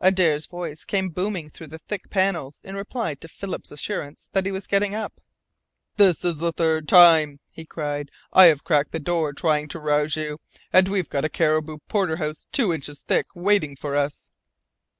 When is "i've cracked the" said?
8.32-8.98